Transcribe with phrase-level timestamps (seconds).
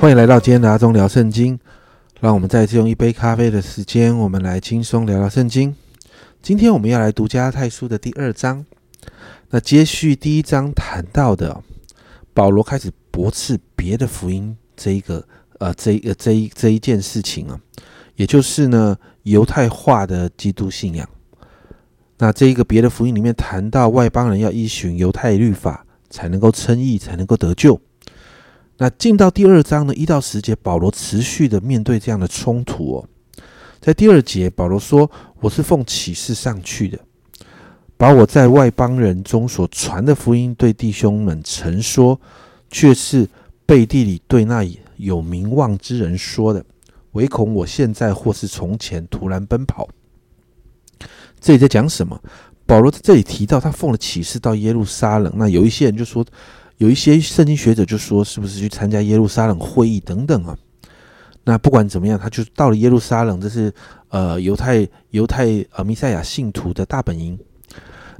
[0.00, 1.58] 欢迎来到今天的阿忠聊圣经。
[2.20, 5.74] 让我们再次用一杯咖啡的时间，我们来轻松聊聊圣经。
[6.40, 8.64] 今天我们要来读加太书的第二章。
[9.50, 11.64] 那接续第一章谈到的，
[12.32, 15.26] 保罗开始驳斥别的福音这一个
[15.58, 17.58] 呃这一个这一这一件事情啊，
[18.14, 21.08] 也就是呢犹太化的基督信仰。
[22.18, 27.80] 那这一个别的福音里面谈到外邦人要依循犹太律法才能够称义，才能够得救。
[28.80, 33.08] 那进到第二章呢，一到十节，保罗持续的面对这样的冲突哦。
[33.80, 35.10] 在第二节，保罗说
[35.40, 36.96] ：“我是奉启示上去的，
[37.96, 42.20] 把我在外邦人中所传的福音对弟兄们陈说，
[42.70, 43.28] 却是
[43.66, 44.64] 背地里对那
[44.96, 46.64] 有名望之人说的，
[47.12, 49.88] 唯恐我现在或是从前突然奔跑。”
[51.40, 52.20] 这里在讲什么？
[52.64, 56.24] 保罗在这里提到他奉了启示到耶路撒冷，那有一些人就说。
[56.78, 60.56] 有一些圣经学者就说，是不是去参加耶路撒冷会议等等啊？
[61.44, 63.72] 那不管怎么样，他就到了耶路撒冷，这是
[64.08, 67.38] 呃犹太犹太呃弥赛亚信徒的大本营。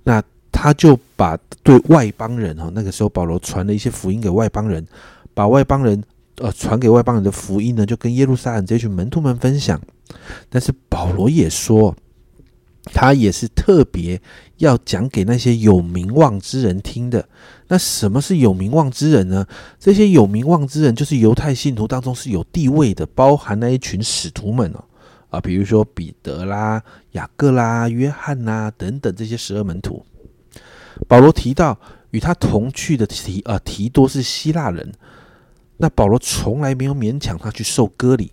[0.02, 4.86] 那他就把对外邦人哈，那个时候保罗传了一些福音给外邦人，
[5.34, 6.02] 把外邦人
[6.38, 9.80] 呃传给外邦人的福音呢，就跟耶路撒冷这群门徒们分享。
[10.50, 11.94] 但是保罗也说。
[12.92, 14.20] 他也是特别
[14.56, 17.28] 要讲给那些有名望之人听的。
[17.68, 19.46] 那什么是有名望之人呢？
[19.78, 24.84] 这些有名望之人就是犹太信徒当中是有地位的，包含那一群使徒们哦，
[25.30, 30.04] 啊，比如说彼得啦、雅各啦、约翰呐等等这些十二门徒。
[31.06, 31.78] 保罗提到
[32.10, 34.92] 与他同去的提啊提多是希腊人，
[35.76, 38.32] 那保罗从来没有勉强他去受割礼。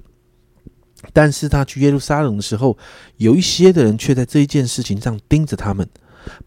[1.14, 2.78] 但是他去耶路撒冷的时候，
[3.18, 5.88] 有一些的人却在这一件事情上盯着他们。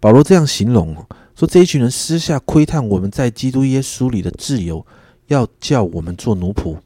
[0.00, 0.94] 保罗这样形容
[1.36, 4.84] 说：“这一群人私下窥探我们在基督耶稣里的自由，
[5.28, 6.76] 要叫我们做奴仆。”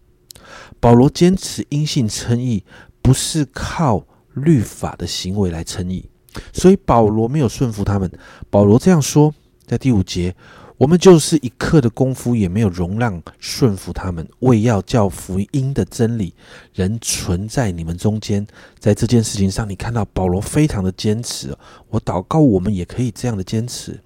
[0.79, 2.65] 保罗坚持因信称义，
[3.01, 4.05] 不是靠
[4.35, 6.09] 律法的行为来称义，
[6.53, 8.11] 所以保罗没有顺服他们。
[8.51, 9.35] 保罗这样说，
[9.67, 10.35] 在第五节。
[10.83, 16.35] 我们就是一刻的功夫也没有容让顺服他们，为要叫福音的真理
[16.75, 18.45] 仍存在你们中间。
[18.81, 21.57] 在这件事情上，你看到保罗非常的坚持。
[21.89, 24.01] 我祷告，我们也可以这样的坚持。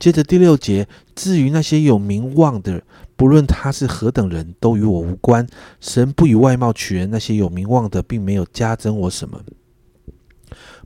[0.00, 2.82] 接着第六节，至于那些有名望的，
[3.14, 5.46] 不论他是何等人，都与我无关。
[5.78, 9.40] 神不以外貌取人，那些有名望的，并没有加增我什么。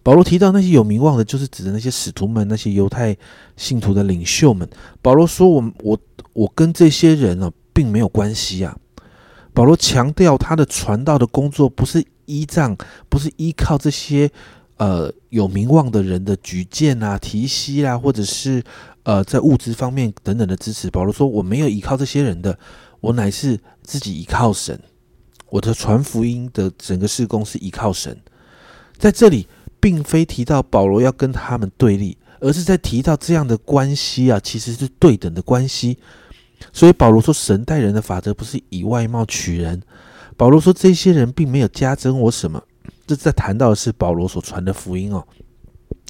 [0.05, 3.17] 保罗提到那些有名望的，就是指的那些使徒们、那些犹太
[3.57, 4.69] 信徒的领袖们。
[5.01, 5.99] 保罗说：“我、我、
[6.35, 8.77] 我跟这些人呢，并没有关系啊。”
[9.55, 12.77] 保罗强调他的传道的工作不是依仗，
[13.09, 14.31] 不是依靠这些
[14.77, 18.63] 呃有名望的人的举荐啊、提携啊，或者是
[19.05, 20.91] 呃在物质方面等等的支持。
[20.91, 22.59] 保罗说：“我没有依靠这些人的，
[23.01, 24.79] 我乃是自己依靠神。
[25.49, 28.15] 我的传福音的整个事工是依靠神。”
[28.99, 29.49] 在这里。
[29.85, 35.99] 并非提到保罗要跟他们对立，而是在提到这样的关系啊，其实是对等的关系。
[36.73, 39.83] 所以保罗说，神待人的法则不是以外貌取人。
[40.39, 42.63] 保罗说，这些人并没有加增我什么。
[43.07, 45.23] 这在谈到的是保罗所传的福音哦，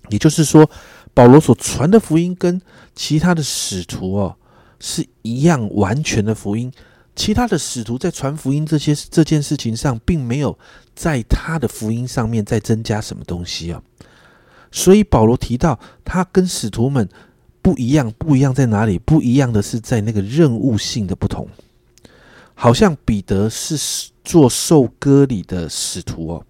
[0.08, 0.70] 也就是说，
[1.12, 2.62] 保罗所传的福音跟
[2.94, 4.36] 其他的使徒哦
[4.78, 6.70] 是一样完全的福音。
[7.16, 10.58] 其他的使徒在传福音这些这件事情上，并没有
[10.94, 13.80] 在他的福音上面再增加什么东西啊。
[14.72, 17.08] 所以保罗提到他跟使徒们
[17.62, 18.98] 不一样，不一样在哪里？
[18.98, 21.48] 不一样的是在那个任务性的不同。
[22.54, 26.46] 好像彼得是做受割礼的使徒哦，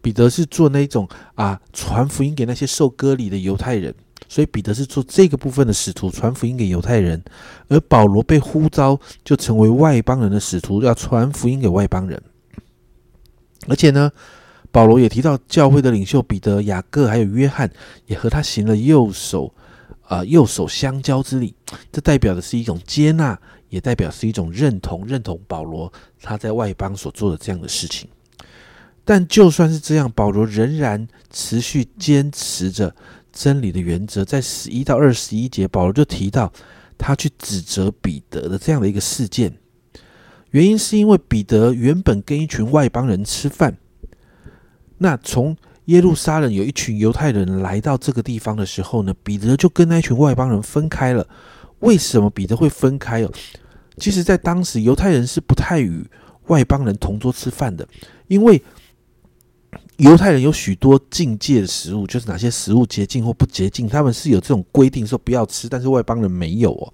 [0.00, 3.94] 彼得是做那种啊传福音给那些受割礼的犹太人。
[4.32, 7.20] 所以彼得是做这个部分的使徒，传福音给犹太人；
[7.68, 12.18] 而保罗被呼召，就成为外邦人的使徒，要传福音给外邦人。
[13.68, 14.10] 而且呢，
[14.70, 17.70] 保罗也提到教会的领袖彼得、雅各还有约翰，
[18.06, 19.52] 也和他行了右手
[20.04, 21.54] 啊右手相交之礼。
[21.92, 23.38] 这代表的是一种接纳，
[23.68, 25.92] 也代表是一种认同，认同保罗
[26.22, 28.08] 他在外邦所做的这样的事情。
[29.04, 32.96] 但就算是这样，保罗仍然持续坚持着。
[33.32, 36.52] 真理的原则，在十一到二十一节，保罗就提到
[36.98, 39.52] 他去指责彼得的这样的一个事件。
[40.50, 43.76] 原因是因为彼得原本跟一群外邦人吃饭，
[44.98, 45.56] 那从
[45.86, 51.26] 耶路撒冷有一群犹太人来到这个地方的时候呢，彼得就跟那群外邦人分开了。
[51.80, 53.32] 为什么彼得会分开哦？
[53.96, 56.06] 其实，在当时犹太人是不太与
[56.48, 57.88] 外邦人同桌吃饭的，
[58.28, 58.62] 因为。
[60.02, 66.92] 犹太人有许多境界的食物，就是哪些食物洁净或不洁净，他们是有这种规定说不要吃，但是外邦人没有哦。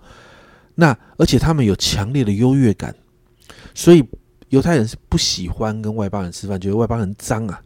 [0.75, 2.95] 那而且他们有强烈的优越感，
[3.75, 4.05] 所以
[4.51, 7.59] 犹太人是不喜欢跟外邦人吃饭，觉得外邦人脏啊，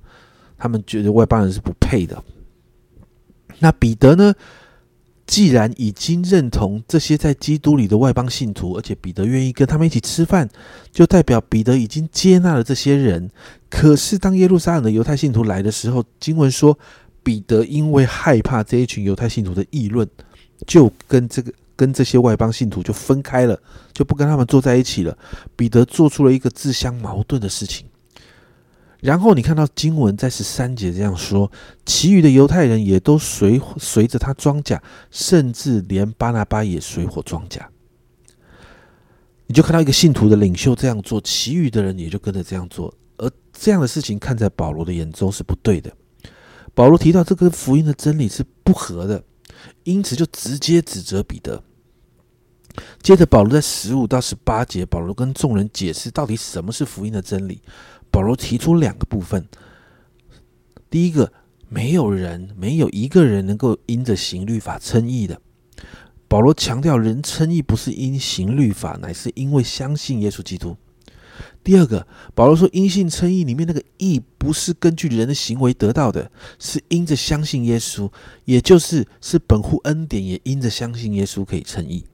[0.56, 2.22] 他们觉得外邦人是不配的。
[3.58, 4.32] 那彼得呢？
[5.32, 10.46] 既然已经认同这些在基督里的外邦信徒，而且彼得愿意跟他们一起吃饭，
[10.92, 13.30] 就代表彼得已经接纳了这些人。
[13.70, 16.78] 可是当耶路撒冷的犹太信徒来的时候，经文说
[17.22, 20.06] 彼得因为害怕这一群犹太信徒的议论，
[20.66, 23.58] 就跟这个跟这些外邦信徒就分开了，
[23.94, 25.16] 就不跟他们坐在一起了。
[25.56, 27.86] 彼得做出了一个自相矛盾的事情。
[29.02, 31.50] 然后你看到经文在十三节这样说，
[31.84, 37.68] 其余的犹太人也都随随着他装甲，甚至连巴拿巴也随火装甲。
[39.48, 42.94] 你就看到一个信徒的领袖这样做，其余的人也就跟着这样做。
[43.16, 45.92] 而这样的事情看在保罗的眼中是不对的。
[46.72, 49.24] 保罗提到这个福音的真理是不合的，
[49.82, 51.60] 因此就直接指责彼得。
[53.02, 57.60] 接着保罗在十五到十八节，保罗跟众人解释到底什么是福音的真理。
[58.12, 59.48] 保罗提出两个部分：
[60.88, 61.32] 第一个，
[61.68, 65.40] 没有人，没有一个人能够因着行律法称义的。
[66.28, 70.76] 保罗强调，人称义不是因行律法，乃是因为相信耶稣基督。
[71.64, 78.10] 第二个，保罗说，因信称义里面那个义不是根据人的行为得到的，是因着相信耶稣，
[78.44, 82.04] 也就是是本乎恩典，也因着相信耶稣可以称义。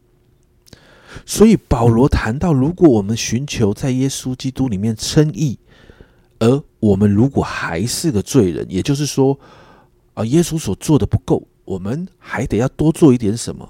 [1.25, 5.59] 所以保罗谈到，如果我们寻求在耶稣基督里面称义，
[6.41, 9.39] 而我们如果还是个罪人，也就是说，
[10.15, 13.69] 啊，耶稣所做的不够，我们还得要多做一点什么。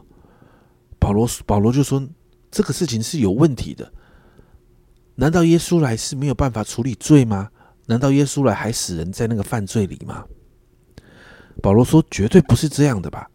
[0.99, 2.07] 保罗保罗就说，
[2.51, 3.91] 这个事情是有问题的。
[5.15, 7.49] 难道耶稣来是没有办法处理罪吗？
[7.87, 10.25] 难道耶稣来还使人在那个犯罪里吗？
[11.63, 13.31] 保罗说，绝对不是这样的吧。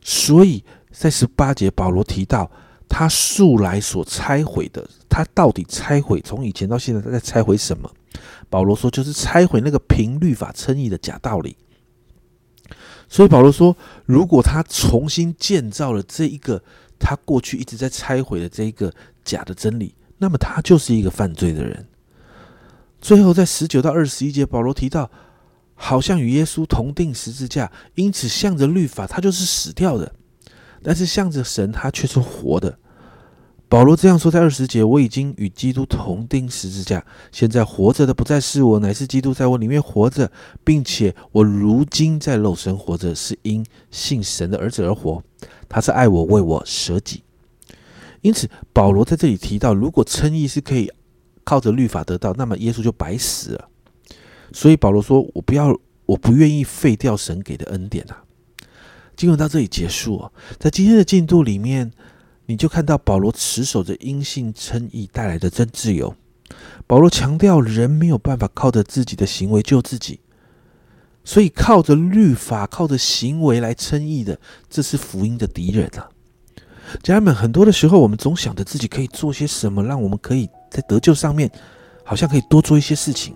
[0.00, 2.50] 所以在十八节，保罗提到。
[2.94, 6.20] 他素来所拆毁的，他到底拆毁？
[6.20, 7.90] 从以前到现在，他在拆毁什么？
[8.50, 11.56] 保罗说，就是拆毁那个凭律法称义的假道理。
[13.08, 13.74] 所以保罗说，
[14.04, 16.62] 如果他重新建造了这一个
[16.98, 18.92] 他过去一直在拆毁的这一个
[19.24, 21.88] 假的真理，那么他就是一个犯罪的人。
[23.00, 25.10] 最后，在十九到二十一节，保罗提到，
[25.74, 30.06] 好像与耶稣同定十字架，因此向着律法，他就是死掉的；
[30.82, 32.78] 但是向着神，他却是活的。
[33.72, 37.02] 保罗这样说，在二十节，我已经与基督同钉十字架，
[37.32, 40.30] 现在活着的不再是我，乃是基督在我里面活着，
[40.62, 45.22] 并且我如今在肉身活着，是因信神的儿子而活。
[45.70, 47.22] 他是爱我，为我舍己。
[48.20, 50.92] 因此，保罗在这里提到，如果称义是可以
[51.42, 53.70] 靠着律法得到，那么耶稣就白死了。
[54.52, 58.22] 所以保罗说：“我不要，我不愿意废掉神给的恩典啊！”
[59.16, 61.90] 经文到这里结束，在今天的进度里面。
[62.46, 66.14] 你就看到保罗持守着因信称义带来的真自由。
[66.86, 70.20] 保罗强调，人没有办法靠着自己的行为救自己，
[71.24, 76.10] 所以靠着律法、靠着行为来称义的，这是福音的敌人啊！
[77.02, 81.50] 家人们，很多的时候，我们总想着自己可以做些什么，让我们可以在得救上面，
[82.04, 83.34] 好像可以多做一些事情。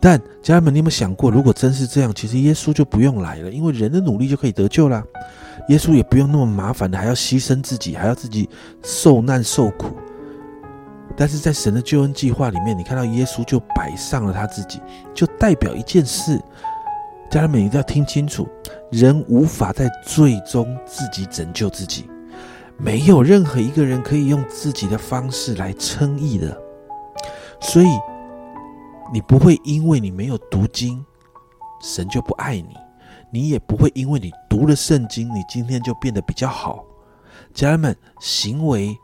[0.00, 5.02] 但家人们，你有没有想过，如果真是这样，其实耶稣就不用来了，因为人的努力就可以得救了。
[5.68, 8.48] 耶稣也不用那么麻烦的，还要牺牲自己，还要自己
[8.82, 9.96] 受难受苦。
[11.16, 14.80] 但是在神的救恩计划里面，你看到耶稣就摆上了他自己，
[15.14, 16.40] 就代表一件事。
[17.30, 18.48] 家人们一定要听清楚：
[18.90, 22.08] 人无法在最终自己拯救自己，
[22.76, 26.56] 没有任何一个人可以用自己的方式来称义的。
[27.60, 27.86] 所以。
[29.10, 31.02] 你不会因为你没有读经，
[31.80, 32.74] 神就不爱你；
[33.30, 36.84] 你也不会因为你读了圣经，你今天就变得比较好。
[37.54, 38.96] 家人们，行为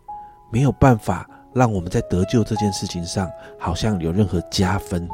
[0.50, 5.08] 没有办法让我们在得救这件事情上好像有任何加分。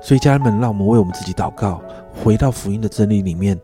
[0.00, 1.82] 所以，家人们，让我们为我们自己祷告，
[2.14, 3.58] 回到福音的真理里面，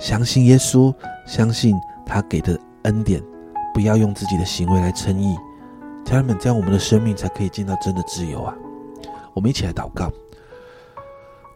[0.00, 0.94] 相信耶稣，
[1.26, 3.22] 相信他给的恩典，
[3.72, 5.36] 不要用自己的行为来称义。
[6.04, 8.54] 家人们，这样我们的生命才可以见到真的自由啊！
[9.32, 10.10] 我们一起来祷告，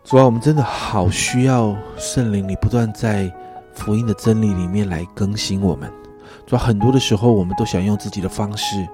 [0.09, 3.31] 主啊，我们真的好需要圣灵，你不断在
[3.75, 5.93] 福音的真理里面来更新我们。
[6.47, 8.89] 主啊，很多的时候，我们都想用自己的方式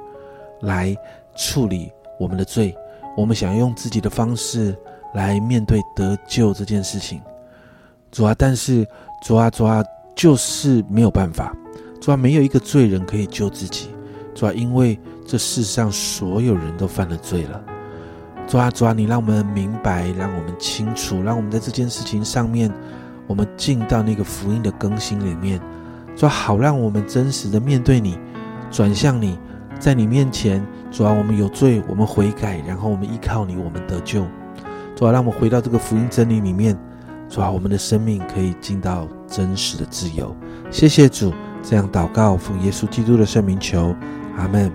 [0.62, 0.92] 来
[1.36, 2.76] 处理我们的罪，
[3.16, 4.76] 我们想要用自己的方式
[5.14, 7.22] 来面对得救这件事情。
[8.10, 8.84] 主啊，但是
[9.22, 9.84] 主啊，主啊，
[10.16, 11.54] 就是没有办法。
[12.00, 13.88] 主啊，没有一个罪人可以救自己。
[14.34, 17.64] 主啊，因为这世上所有人都犯了罪了。
[18.46, 22.70] 主啊，主啊，你让我们明白，让我们清楚，让我们在这件事情上面，
[23.26, 25.60] 我们进到那个福音的更新里面，
[26.14, 28.18] 主好让我们真实的面对你，
[28.70, 29.38] 转向你，
[29.80, 34.24] 在你面前主啊，我们有罪，我们悔改，然后我们依靠你，我们得救。
[34.94, 36.78] 主啊，让我们回到这个福音真理里面。
[37.28, 40.36] 主啊，我们的生命可以进到真实的自由。
[40.70, 41.32] 谢谢主，
[41.62, 43.96] 这样祷告，奉耶稣基督的圣名求，
[44.36, 44.70] 阿门。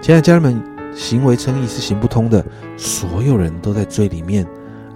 [0.00, 0.60] 亲爱的家人们，
[0.94, 2.44] 行为称义是行不通的，
[2.76, 4.46] 所有人都在罪里面，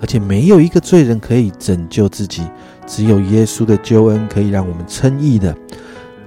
[0.00, 2.42] 而且没有一个罪人可以拯救自己，
[2.86, 5.56] 只有耶稣的救恩可以让我们称义的。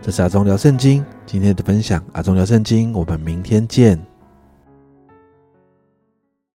[0.01, 4.16] 这是阿忠聊圣经今天的分享，阿忠聊圣经，我们明天见。